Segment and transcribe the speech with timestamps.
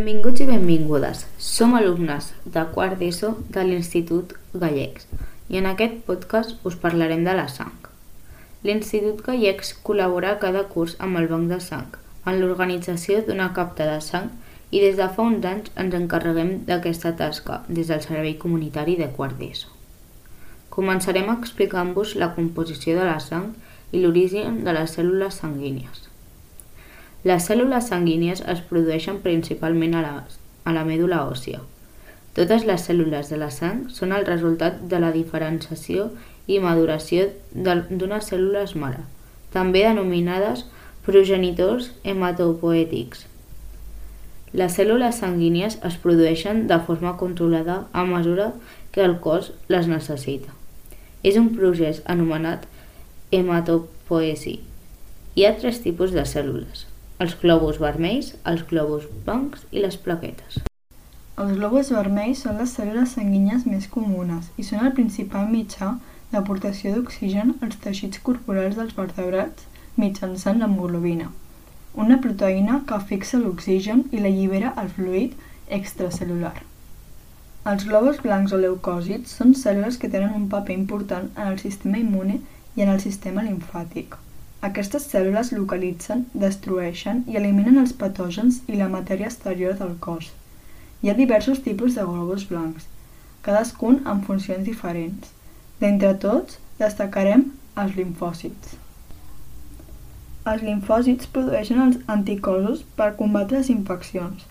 [0.00, 1.26] Benvinguts i benvingudes.
[1.36, 4.30] Som alumnes de quart d'ESO de l'Institut
[4.62, 5.04] Gallecs
[5.52, 7.74] i en aquest podcast us parlarem de la sang.
[8.64, 11.98] L'Institut Gallecs col·labora cada curs amb el Banc de Sang
[12.32, 14.30] en l'organització d'una capta de sang
[14.70, 19.10] i des de fa uns anys ens encarreguem d'aquesta tasca des del Servei Comunitari de
[19.18, 19.68] quart d'ESO.
[20.78, 23.52] Començarem explicant-vos la composició de la sang
[23.92, 26.09] i l'origen de les cèl·lules sanguínies.
[27.28, 30.12] Les cèl·lules sanguínies es produeixen principalment a la,
[30.64, 31.60] a la mèdula òssia.
[32.32, 36.06] Totes les cèl·lules de la sang són el resultat de la diferenciació
[36.48, 39.02] i maduració d'unes cèl·lules mare,
[39.52, 40.64] també denominades
[41.04, 43.26] progenitors hematopoètics.
[44.56, 48.52] Les cèl·lules sanguínies es produeixen de forma controlada a mesura
[48.94, 50.56] que el cos les necessita.
[51.22, 52.64] És un procés anomenat
[53.30, 54.56] hematopoesi.
[55.36, 56.86] Hi ha tres tipus de cèl·lules,
[57.24, 60.62] els glòbuls vermells, els glòbuls blancs i les plaquetes.
[61.40, 65.92] Els glòbuls vermells són les cèl·lules sanguínies més comunes i són el principal mitjà
[66.32, 69.68] d'aportació d'oxigen als teixits corporals dels vertebrats
[70.00, 71.30] mitjançant l'hemoglobina
[71.94, 75.34] una proteïna que fixa l'oxigen i l'allibera al fluid
[75.78, 76.54] extracel·lular.
[77.70, 81.98] Els glòbuls blancs o leucòcits són cèl·lules que tenen un paper important en el sistema
[81.98, 82.40] immune
[82.76, 84.16] i en el sistema limfàtic.
[84.66, 90.26] Aquestes cèl·lules localitzen, destrueixen i eliminen els patògens i la matèria exterior del cos.
[91.00, 92.84] Hi ha diversos tipus de glòbuls blancs,
[93.46, 95.32] cadascun amb funcions diferents.
[95.80, 97.46] D'entre tots, destacarem
[97.80, 98.76] els limfòcits.
[100.52, 104.44] Els limfòcits produeixen els anticossos per combatre les infeccions.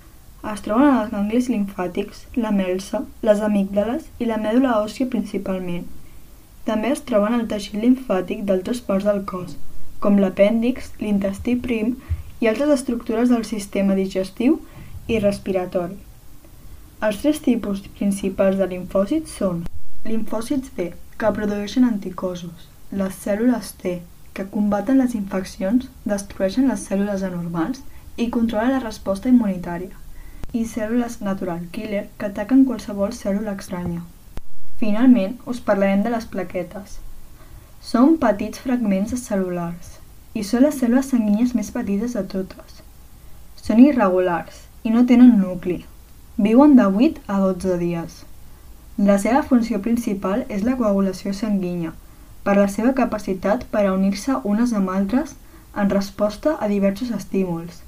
[0.49, 5.85] Es troben als ganglis limfàtics, la melsa, les amígdales i la mèdula òssia principalment.
[6.65, 9.57] També es troben al teixit limfàtic d'altres parts del cos,
[10.03, 11.95] com l'apèndix, l'intestí prim
[12.39, 14.59] i altres estructures del sistema digestiu
[15.07, 15.97] i respiratori.
[17.07, 19.63] Els tres tipus principals de limfòcits són
[20.05, 23.99] limfòcits B, que produeixen anticossos, les cèl·lules T,
[24.33, 27.81] que combaten les infeccions, destrueixen les cèl·lules anormals
[28.15, 29.95] i controlen la resposta immunitària,
[30.53, 34.05] i cèl·lules natural killer que ataquen qualsevol cèl·lula estranya.
[34.79, 36.99] Finalment, us parlarem de les plaquetes.
[37.79, 39.93] Són petits fragments cel·lulars
[40.35, 42.81] i són les cèl·lules sanguínies més petites de totes.
[43.55, 45.77] Són irregulars i no tenen nucli.
[46.35, 48.19] Viuen de 8 a 12 dies.
[49.09, 51.93] La seva funció principal és la coagulació sanguínia,
[52.43, 55.37] per la seva capacitat per a unir-se unes amb altres
[55.73, 57.83] en resposta a diversos estímuls.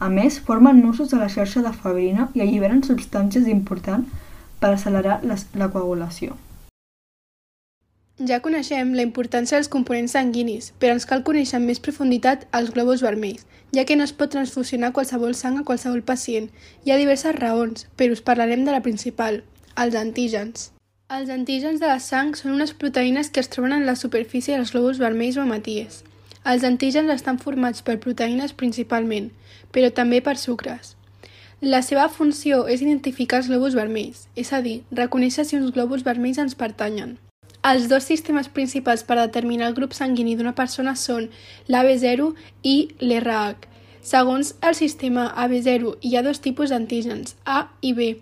[0.00, 4.08] A més, formen nusos de la xarxa de fabrina i alliberen substàncies importants
[4.60, 6.40] per accelerar la coagulació.
[8.28, 12.68] Ja coneixem la importància dels components sanguinis, però ens cal conèixer amb més profunditat els
[12.74, 16.50] glòbuls vermells, ja que no es pot transfusionar qualsevol sang a qualsevol pacient.
[16.84, 19.40] Hi ha diverses raons, però us parlarem de la principal,
[19.84, 20.66] els antígens.
[21.08, 24.74] Els antígens de la sang són unes proteïnes que es troben en la superfície dels
[24.76, 26.02] glòbuls vermells o hematies.
[26.44, 29.32] Els antígens estan formats per proteïnes principalment,
[29.72, 30.92] però també per sucres.
[31.64, 36.04] La seva funció és identificar els glòbuls vermells, és a dir, reconèixer si uns glòbuls
[36.04, 37.16] vermells ens pertanyen.
[37.62, 41.26] Els dos sistemes principals per determinar el grup sanguini d'una persona són
[41.68, 42.30] l'AB0
[42.64, 43.66] i l'RH.
[44.00, 48.14] Segons el sistema AB0 hi ha dos tipus d'antígens, A i B.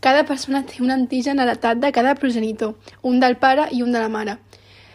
[0.00, 4.00] Cada persona té un antigen heretat de cada progenitor, un del pare i un de
[4.00, 4.38] la mare.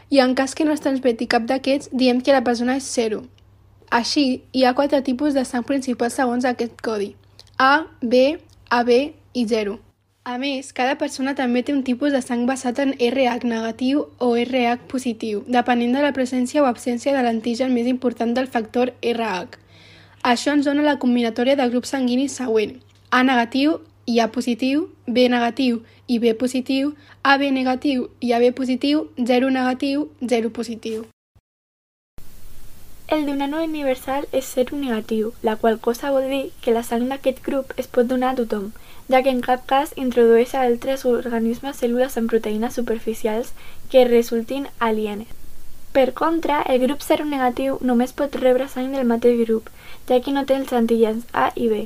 [0.09, 3.22] I en cas que no es transmeti cap d'aquests, diem que la persona és 0.
[3.91, 7.13] Així, hi ha quatre tipus de sang principals segons aquest codi.
[7.59, 8.39] A, B,
[8.69, 9.78] AB i 0.
[10.24, 14.28] A més, cada persona també té un tipus de sang basat en RH negatiu o
[14.38, 19.58] RH positiu, depenent de la presència o absència de l'antigen més important del factor RH.
[20.31, 22.76] Això ens dona la combinatòria de grup sanguini següent.
[23.10, 26.94] A negatiu, i A positiu, B negatiu i B positiu,
[27.24, 31.02] AB negatiu i AB positiu, 0 negatiu, 0 positiu.
[33.14, 37.42] El donant universal és ser negatiu, la qual cosa vol dir que la sang d'aquest
[37.48, 38.70] grup es pot donar a tothom,
[39.12, 43.52] ja que en cap cas introdueix a altres organismes cèl·lules amb proteïnes superficials
[43.92, 45.28] que resultin alienes.
[45.92, 49.68] Per contra, el grup seronegatiu només pot rebre sang del mateix grup,
[50.07, 51.81] ja que no té els antígens A i B,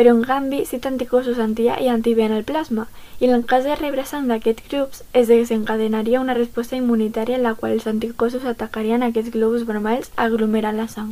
[0.00, 2.86] però en canvi té anticossos anti-A i anti-B en el plasma,
[3.20, 7.44] i en el cas de rebre sang d'aquests grups es desencadenaria una resposta immunitària en
[7.44, 11.10] la qual els anticossos atacarien aquests globus vermells aglomerant la sang.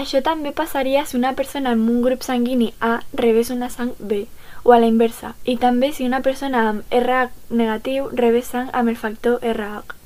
[0.00, 4.24] Això també passaria si una persona amb un grup sanguini A rebés una sang B,
[4.64, 8.88] o a la inversa, i també si una persona amb RH negatiu rebés sang amb
[8.88, 9.98] el factor RH.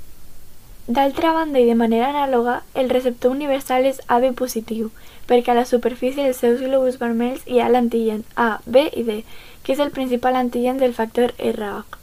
[0.89, 4.91] D'altra banda i de manera anàloga, el receptor universal és AB positiu,
[5.27, 9.23] perquè a la superfície dels seus globus vermells hi ha l'antigen A, B i D,
[9.63, 11.99] que és el principal antigen del factor RH.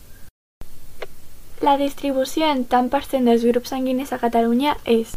[1.63, 5.15] La distribució en tant per cent dels grups sanguinis a Catalunya és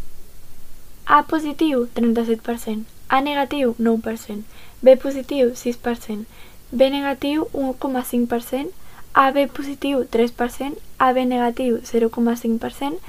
[1.05, 4.43] A positiu, 37%, A negatiu, 9%,
[4.81, 6.25] B positiu, 6%,
[6.71, 8.71] B negatiu, 1,5%,
[9.13, 12.99] AB positiu, 3%, AB negatiu, 0,5%,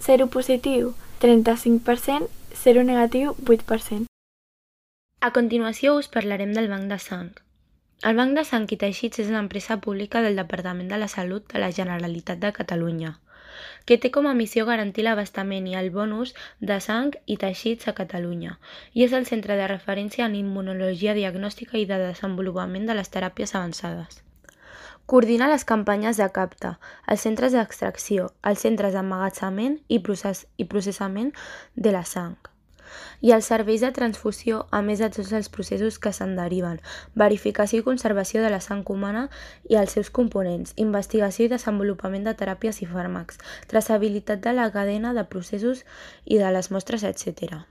[0.00, 2.28] 0 positiu, 35%,
[2.64, 4.07] 0 negatiu, 8%.
[5.20, 7.30] A continuació us parlarem del Banc de Sang.
[8.08, 11.48] El Banc de Sang i Teixits és una empresa pública del Departament de la Salut
[11.52, 13.08] de la Generalitat de Catalunya,
[13.84, 16.36] que té com a missió garantir l'abastament i el bon ús
[16.70, 18.60] de sang i teixits a Catalunya,
[18.94, 23.56] i és el centre de referència en immunologia diagnòstica i de desenvolupament de les teràpies
[23.58, 24.20] avançades.
[25.10, 26.76] Coordina les campanyes de CAPTA,
[27.10, 31.34] els centres d'extracció, els centres d'emmagatzament i, process i processament
[31.74, 32.38] de la sang
[33.20, 36.80] i els serveis de transfusió, a més de tots els processos que se'n deriven,
[37.14, 39.28] verificació i conservació de la sang humana
[39.68, 43.40] i els seus components, investigació i desenvolupament de teràpies i fàrmacs,
[43.72, 45.84] traçabilitat de la cadena de processos
[46.24, 47.64] i de les mostres, etc.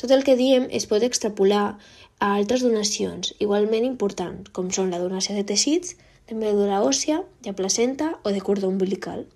[0.00, 1.64] Tot el que diem es pot extrapolar
[2.20, 5.96] a altres donacions igualment importants, com són la donació de teixits,
[6.30, 9.26] de medul·la òssia, de placenta o de cordó umbilical.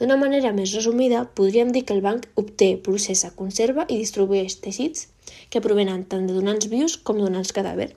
[0.00, 5.08] D'una manera més resumida, podríem dir que el banc obté, processa, conserva i distribueix teixits
[5.52, 7.90] que provenen tant de donants vius com donants cadàver,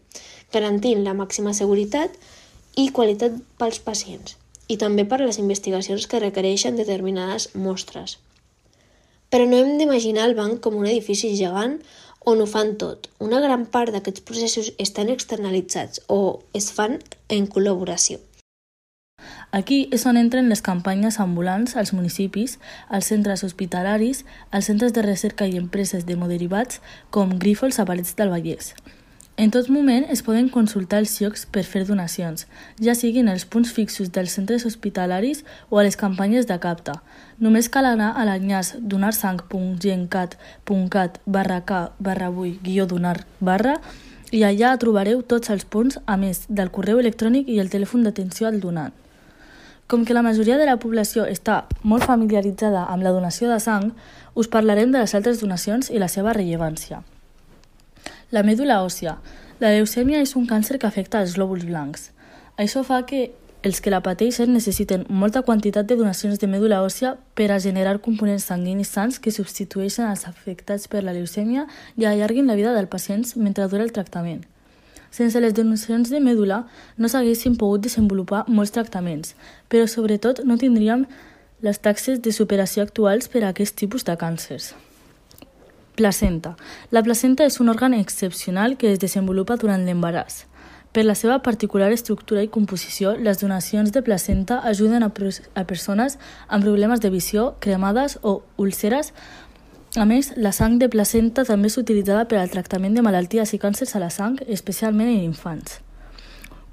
[0.54, 2.18] garantint la màxima seguretat
[2.76, 4.36] i qualitat pels pacients,
[4.68, 8.18] i també per a les investigacions que requereixen determinades mostres.
[9.32, 11.80] Però no hem d'imaginar el banc com un edifici gegant
[12.26, 13.10] on ho fan tot.
[13.22, 16.22] Una gran part d'aquests processos estan externalitzats o
[16.58, 17.00] es fan
[17.30, 18.20] en col·laboració.
[19.56, 22.60] Aquí és on entren les campanyes ambulants als municipis,
[22.90, 28.30] als centres hospitalaris, als centres de recerca i empreses d'hemoderivats com Grífols a Parets del
[28.34, 28.76] Vallès.
[29.38, 32.52] En tot moment es poden consultar els llocs per fer donacions,
[32.84, 37.00] ja siguin els punts fixos dels centres hospitalaris o a les campanyes de CAPTA.
[37.40, 43.80] Només cal anar a l'enllaç donarsang.gencat.cat barra k barra 8 guió donar barra
[44.36, 48.48] i allà trobareu tots els punts, a més del correu electrònic i el telèfon d'atenció
[48.52, 49.05] al donant.
[49.88, 53.92] Com que la majoria de la població està molt familiaritzada amb la donació de sang,
[54.34, 57.04] us parlarem de les altres donacions i la seva rellevància.
[58.34, 59.20] La mèdula òssia.
[59.62, 62.10] La leucèmia és un càncer que afecta els glòbuls blancs.
[62.58, 63.30] Això fa que
[63.66, 68.00] els que la pateixen necessiten molta quantitat de donacions de mèdula òssia per a generar
[68.02, 71.66] components sanguinis sants que substitueixen els afectats per la leucèmia
[71.98, 74.44] i allarguin la vida del pacient mentre dura el tractament.
[75.16, 76.66] Sense les donacions de mèdula
[77.00, 79.36] no s'haguessin pogut desenvolupar molts tractaments,
[79.72, 81.06] però sobretot no tindríem
[81.64, 84.74] les taxes de superació actuals per a aquest tipus de càncers.
[85.96, 86.58] Placenta.
[86.92, 90.44] La placenta és un òrgan excepcional que es desenvolupa durant l'embaràs.
[90.92, 96.20] Per la seva particular estructura i composició, les donacions de placenta ajuden a, a persones
[96.48, 99.14] amb problemes de visió, cremades o úlceres
[99.98, 103.60] a més, la sang de placenta també és utilitzada per al tractament de malalties i
[103.62, 105.80] càncers a la sang, especialment en infants.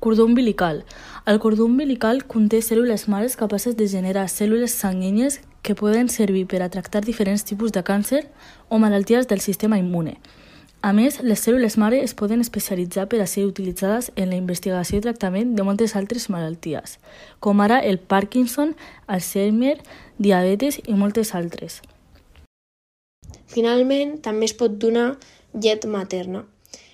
[0.02, 0.84] Cordó umbilical.
[1.26, 6.62] El cordó umbilical conté cèl·lules mares capaces de generar cèl·lules sanguínies que poden servir per
[6.62, 8.24] a tractar diferents tipus de càncer
[8.68, 10.16] o malalties del sistema immune.
[10.82, 14.98] A més, les cèl·lules mare es poden especialitzar per a ser utilitzades en la investigació
[14.98, 16.98] i tractament de moltes altres malalties,
[17.38, 18.74] com ara el Parkinson,
[19.06, 19.76] Alzheimer,
[20.18, 21.78] diabetes i moltes altres.
[23.52, 25.16] Finalment, també es pot donar
[25.52, 26.44] llet materna,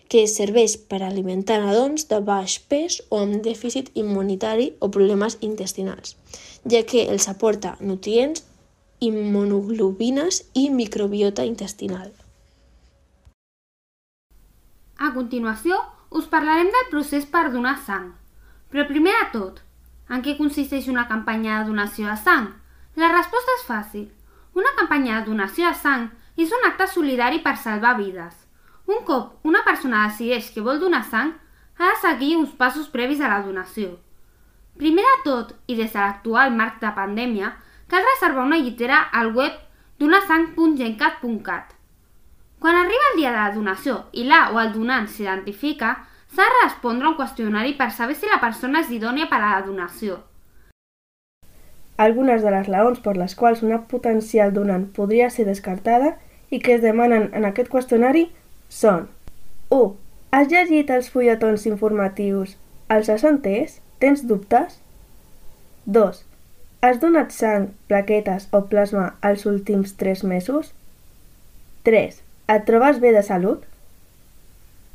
[0.08, 6.16] que serveix per alimentar nadons de baix pes o amb dèficit immunitari o problemes intestinals,
[6.64, 8.44] ja que els aporta nutrients,
[9.04, 12.08] immunoglobines i microbiota intestinal.
[14.98, 15.78] A continuació,
[16.10, 18.10] us parlarem del procés per donar sang.
[18.72, 19.60] Però primer de tot,
[20.10, 22.48] en què consisteix una campanya de donació de sang?
[22.98, 24.08] La resposta és fàcil.
[24.58, 28.34] Una campanya de donació de sang és un acte solidari per salvar vides.
[28.86, 31.34] Un cop una persona decideix que vol donar sang,
[31.78, 33.96] ha de seguir uns passos previs a la donació.
[34.78, 37.50] Primer de tot, i des de l'actual marc de pandèmia,
[37.90, 39.56] cal reservar una llitera al web
[39.98, 41.74] donasang.gencat.cat.
[42.58, 45.90] Quan arriba el dia de la donació i la o el donant s'identifica,
[46.30, 49.66] s'ha de respondre un qüestionari per saber si la persona és idònia per a la
[49.66, 50.20] donació.
[51.98, 56.14] Algunes de les raons per les quals una potencial donant podria ser descartada
[56.50, 58.28] i que es demanen en aquest qüestionari
[58.68, 59.08] són
[59.74, 59.90] 1.
[60.32, 62.56] Has llegit els fulletons informatius?
[62.92, 63.80] Els has entès?
[64.00, 64.80] Tens dubtes?
[65.86, 66.22] 2.
[66.84, 70.72] Has donat sang, plaquetes o plasma els últims 3 mesos?
[71.84, 72.20] 3.
[72.48, 73.64] et trobes bé de salut?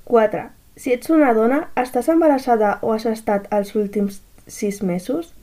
[0.06, 0.46] 4.
[0.76, 5.34] Si ets una dona, estàs embarassada o has estat els últims 6 mesos?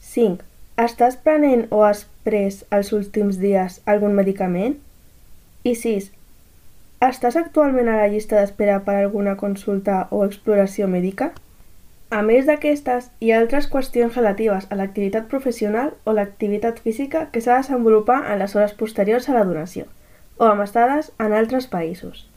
[0.00, 0.44] 5.
[0.78, 4.76] Estàs prenent o has pres els últims dies algun medicament?
[5.64, 6.12] I 6.
[7.02, 11.32] Estàs actualment a la llista d'espera per alguna consulta o exploració mèdica?
[12.14, 17.42] A més d'aquestes, hi ha altres qüestions relatives a l'activitat professional o l'activitat física que
[17.42, 19.90] s'ha de desenvolupar en les hores posteriors a la donació,
[20.38, 22.28] o amb estades en altres països.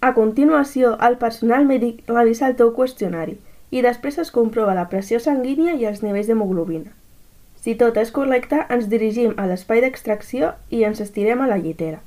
[0.00, 3.40] A continuació, el personal mèdic revisa el teu qüestionari
[3.74, 6.94] i després es comprova la pressió sanguínia i els nivells d'hemoglobina.
[7.58, 12.04] Si tot és correcte, ens dirigim a l'espai d'extracció i ens estirem a la llitera.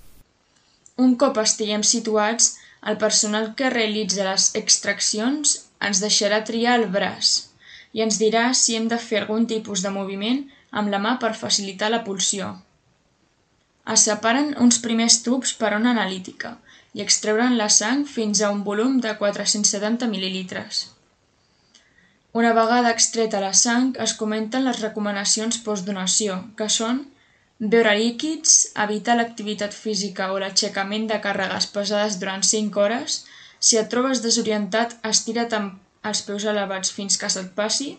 [0.98, 2.58] Un cop estiguem situats,
[2.90, 5.54] el personal que realitza les extraccions
[5.88, 7.32] ens deixarà triar el braç
[7.94, 10.44] i ens dirà si hem de fer algun tipus de moviment
[10.82, 12.52] amb la mà per facilitar la pulsió.
[13.94, 16.56] Es separen uns primers tubs per ona analítica
[16.94, 20.86] i extreuren la sang fins a un volum de 470 mil·lilitres.
[22.40, 27.02] Una vegada extreta la sang, es comenten les recomanacions postdonació, que són
[27.62, 33.22] beure líquids, evitar l'activitat física o l'aixecament de càrregues pesades durant 5 hores
[33.62, 37.92] si et trobes desorientat, estira't amb els peus elevats fins que se't passi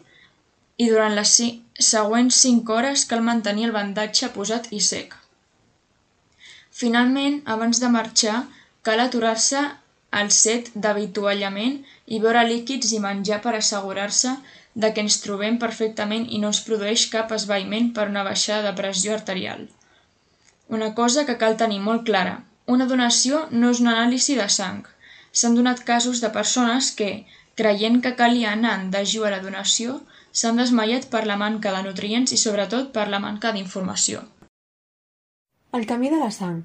[0.83, 1.35] i durant les
[1.93, 5.15] següents 5 hores cal mantenir el bandatge posat i sec.
[6.73, 8.41] Finalment, abans de marxar,
[8.83, 9.63] cal aturar-se
[10.21, 14.35] al set d'avituallament i beure líquids i menjar per assegurar-se
[14.75, 18.77] de que ens trobem perfectament i no es produeix cap esvaïment per una baixada de
[18.79, 19.69] pressió arterial.
[20.69, 24.83] Una cosa que cal tenir molt clara, una donació no és una anàlisi de sang,
[25.33, 27.25] S'han donat casos de persones que,
[27.57, 30.01] creient que calia anar en dejú a la donació,
[30.41, 34.23] s'han desmaiat per la manca de nutrients i sobretot per la manca d'informació.
[35.73, 36.61] El camí de la sang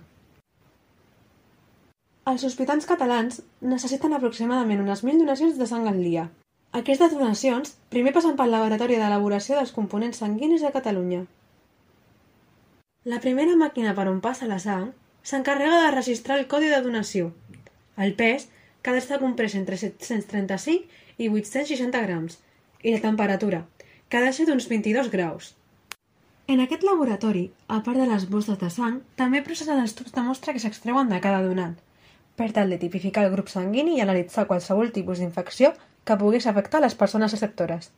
[2.28, 3.40] Els hospitals catalans
[3.74, 6.28] necessiten aproximadament unes 1.000 donacions de sang al dia.
[6.76, 11.22] Aquestes donacions primer passen pel laboratori d'elaboració dels components sanguinis de Catalunya.
[13.08, 14.90] La primera màquina per on passa la sang
[15.24, 17.32] s'encarrega de registrar el codi de donació,
[17.96, 18.50] el pes
[18.82, 22.38] que ha d'estar comprès entre 735 i 860 grams,
[22.84, 23.64] i la temperatura,
[24.10, 25.56] que ha de ser d'uns 22 graus.
[26.48, 30.24] En aquest laboratori, a part de les bosses de sang, també processen els tubs de
[30.24, 31.76] mostra que s'extreuen de cada donant,
[32.36, 35.74] per tal de tipificar el grup sanguini i analitzar qualsevol tipus d'infecció
[36.08, 37.92] que pogués afectar les persones receptores.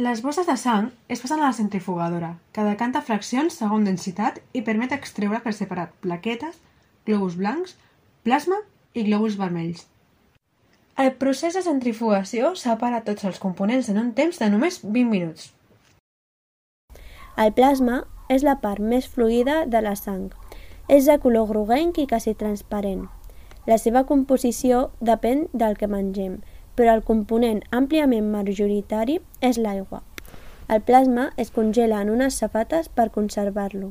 [0.00, 4.62] Les bosses de sang es passen a la centrifugadora, que decanta fraccions segons densitat i
[4.64, 6.56] permet extreure per separat plaquetes,
[7.04, 7.76] globus blancs,
[8.24, 8.62] plasma
[8.96, 9.84] i glòbuls vermells.
[11.00, 15.50] El procés de centrifugació separa tots els components en un temps de només 20 minuts.
[17.36, 20.30] El plasma és la part més fluida de la sang.
[20.88, 23.08] És de color groguenc i quasi transparent.
[23.66, 26.38] La seva composició depèn del que mengem,
[26.74, 30.00] però el component àmpliament majoritari és l'aigua.
[30.70, 33.90] El plasma es congela en unes safates per conservar-lo.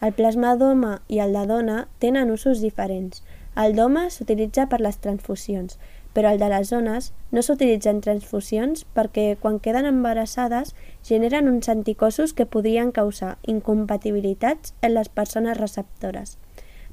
[0.00, 3.22] El plasma d'home i el de dona tenen usos diferents.
[3.56, 5.78] El d'home s'utilitza per les transfusions,
[6.14, 10.74] però el de les zones no s'utilitzen transfusions perquè quan queden embarassades
[11.06, 16.38] generen uns anticossos que podrien causar incompatibilitats en les persones receptores.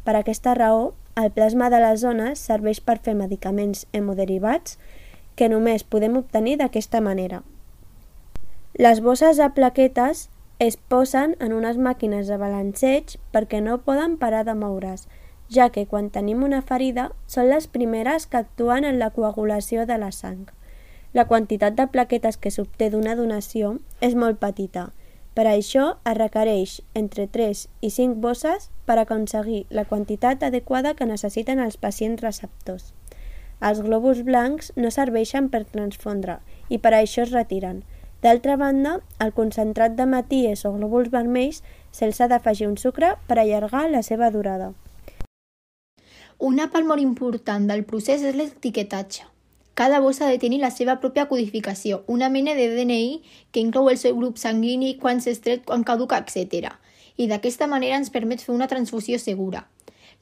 [0.03, 4.77] Per aquesta raó, el plasma de les zones serveix per fer medicaments hemoderivats
[5.35, 7.41] que només podem obtenir d'aquesta manera.
[8.77, 10.27] Les bosses a plaquetes
[10.59, 15.07] es posen en unes màquines de balanceig perquè no poden parar de moure's,
[15.49, 19.97] ja que quan tenim una ferida són les primeres que actuen en la coagulació de
[19.97, 20.45] la sang.
[21.13, 24.89] La quantitat de plaquetes que s'obté d'una donació és molt petita.
[25.37, 31.05] Per això es requereix entre 3 i 5 bosses per aconseguir la quantitat adequada que
[31.05, 32.87] necessiten els pacients receptors.
[33.61, 36.39] Els globus blancs no serveixen per transfondre
[36.73, 37.83] i per això es retiren.
[38.25, 41.61] D'altra banda, el concentrat de maties o glòbuls vermells
[41.93, 44.73] se'ls ha d'afegir un sucre per allargar la seva durada.
[46.41, 49.36] Una part molt important del procés és l'etiquetatge.
[49.77, 53.19] Cada bossa ha de tenir la seva pròpia codificació, una mena de DNI
[53.53, 56.71] que inclou el seu grup sanguini, quan s'estret, quan caduca, etc.
[57.21, 59.67] I d'aquesta manera ens permet fer una transfusió segura.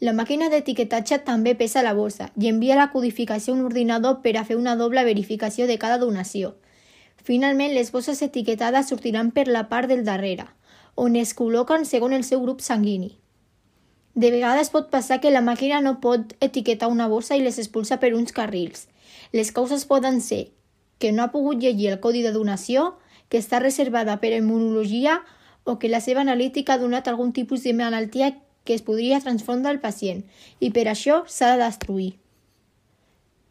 [0.03, 4.35] La màquina d'etiquetatge també pesa la bossa i envia la codificació a un ordinador per
[4.35, 6.57] a fer una doble verificació de cada donació.
[7.24, 10.50] Finalment, les bosses etiquetades sortiran per la part del darrere,
[11.00, 13.15] on es col·loquen segons el seu grup sanguini.
[14.15, 17.98] De vegades pot passar que la màquina no pot etiquetar una bossa i les expulsa
[18.00, 18.88] per uns carrils.
[19.36, 20.53] Les causes poden ser
[21.03, 22.93] que no ha pogut llegir el codi de donació,
[23.27, 25.19] que està reservada per immunologia
[25.65, 28.31] o que la seva analítica ha donat algun tipus de malaltia
[28.63, 30.24] que es podria transfondre al pacient
[30.63, 32.13] i per això s'ha de destruir.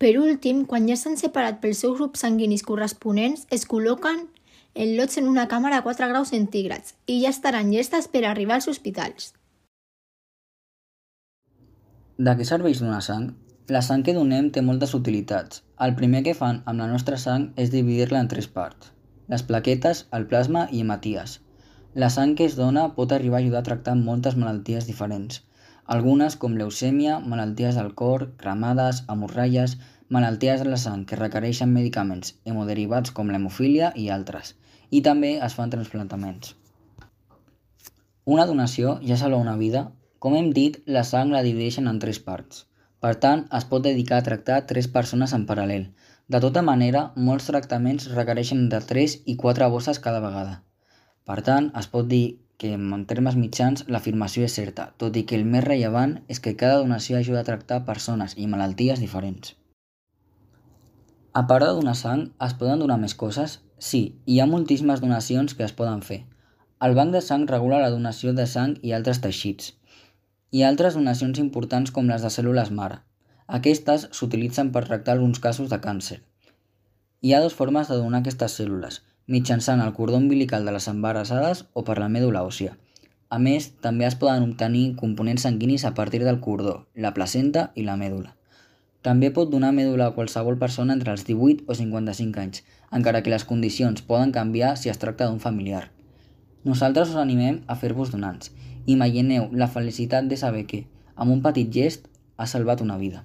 [0.01, 4.27] Per últim, quan ja s'han separat pels seus grups sanguinis corresponents, es col·loquen
[4.75, 8.63] en lots en una càmera a 4 graus centígrads i ja estaran llestes per arribar
[8.63, 9.35] als hospitals.
[12.17, 13.25] De què serveix donar sang?
[13.75, 15.65] La sang que donem té moltes utilitats.
[15.85, 18.93] El primer que fan amb la nostra sang és dividir-la en tres parts.
[19.33, 21.41] Les plaquetes, el plasma i hematies.
[22.03, 25.41] La sang que es dona pot arribar a ajudar a tractar moltes malalties diferents.
[25.97, 29.77] Algunes com leucèmia, malalties del cor, cremades, hemorraies,
[30.09, 34.55] malalties de la sang que requereixen medicaments, hemoderivats com l'hemofília i altres.
[34.95, 36.55] I també es fan transplantaments.
[38.25, 39.89] Una donació ja salva una vida.
[40.25, 42.63] Com hem dit, la sang la divideixen en tres parts.
[43.05, 45.83] Per tant, es pot dedicar a tractar tres persones en paral·lel.
[46.33, 50.55] De tota manera, molts tractaments requereixen de 3 i 4 bosses cada vegada.
[51.29, 52.23] Per tant, es pot dir
[52.57, 56.57] que en termes mitjans l'afirmació és certa, tot i que el més rellevant és que
[56.65, 59.53] cada donació ajuda a tractar persones i malalties diferents.
[61.35, 63.61] A part de donar sang, es poden donar més coses?
[63.77, 66.23] Sí, hi ha moltíssimes donacions que es poden fer.
[66.89, 69.75] El banc de sang regula la donació de sang i altres teixits.
[70.55, 73.01] Ha altres donacions importants com les de cèl·lules mare.
[73.57, 76.21] Aquestes s'utilitzen per tractar alguns casos de càncer.
[77.27, 81.65] Hi ha dues formes de donar aquestes cèl·lules, mitjançant el cordó umbilical de les embarassades
[81.73, 82.77] o per la mèdula òssia.
[83.31, 87.83] A més, també es poden obtenir components sanguinis a partir del cordó, la placenta i
[87.89, 88.37] la mèdula.
[89.03, 93.35] També pot donar mèdula a qualsevol persona entre els 18 o 55 anys, encara que
[93.35, 95.89] les condicions poden canviar si es tracta d'un familiar.
[96.65, 98.55] Nosaltres us animem a fer-vos donants.
[98.87, 100.85] Imagineu la felicitat de saber que,
[101.17, 103.25] amb un petit gest, ha salvat una vida.